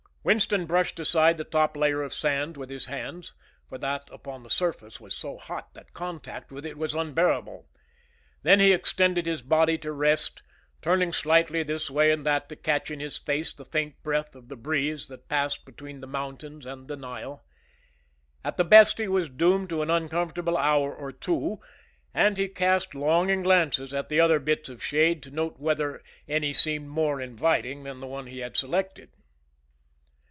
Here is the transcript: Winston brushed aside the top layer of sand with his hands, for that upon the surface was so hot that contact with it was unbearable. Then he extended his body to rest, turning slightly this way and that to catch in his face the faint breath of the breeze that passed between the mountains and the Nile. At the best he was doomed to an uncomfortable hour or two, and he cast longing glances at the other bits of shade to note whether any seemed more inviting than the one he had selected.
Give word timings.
Winston 0.23 0.67
brushed 0.67 0.99
aside 0.99 1.37
the 1.37 1.43
top 1.43 1.75
layer 1.75 2.03
of 2.03 2.13
sand 2.13 2.55
with 2.55 2.69
his 2.69 2.85
hands, 2.85 3.33
for 3.67 3.79
that 3.79 4.07
upon 4.11 4.43
the 4.43 4.51
surface 4.51 4.99
was 4.99 5.15
so 5.17 5.39
hot 5.39 5.73
that 5.73 5.95
contact 5.95 6.51
with 6.51 6.63
it 6.63 6.77
was 6.77 6.93
unbearable. 6.93 7.67
Then 8.43 8.59
he 8.59 8.71
extended 8.71 9.25
his 9.25 9.41
body 9.41 9.79
to 9.79 9.91
rest, 9.91 10.43
turning 10.83 11.11
slightly 11.11 11.63
this 11.63 11.89
way 11.89 12.11
and 12.11 12.23
that 12.23 12.49
to 12.49 12.55
catch 12.55 12.91
in 12.91 12.99
his 12.99 13.17
face 13.17 13.51
the 13.51 13.65
faint 13.65 14.03
breath 14.03 14.35
of 14.35 14.47
the 14.47 14.55
breeze 14.55 15.07
that 15.07 15.27
passed 15.27 15.65
between 15.65 16.01
the 16.01 16.05
mountains 16.07 16.67
and 16.67 16.87
the 16.87 16.95
Nile. 16.97 17.43
At 18.45 18.57
the 18.57 18.63
best 18.63 18.99
he 18.99 19.07
was 19.07 19.27
doomed 19.27 19.69
to 19.69 19.81
an 19.81 19.89
uncomfortable 19.89 20.55
hour 20.55 20.93
or 20.93 21.11
two, 21.11 21.59
and 22.13 22.37
he 22.37 22.47
cast 22.47 22.93
longing 22.93 23.41
glances 23.41 23.91
at 23.91 24.09
the 24.09 24.19
other 24.19 24.37
bits 24.37 24.69
of 24.69 24.83
shade 24.83 25.23
to 25.23 25.31
note 25.31 25.57
whether 25.59 26.03
any 26.27 26.53
seemed 26.53 26.89
more 26.89 27.19
inviting 27.19 27.81
than 27.85 27.99
the 28.01 28.05
one 28.07 28.27
he 28.27 28.37
had 28.37 28.55
selected. 28.55 29.09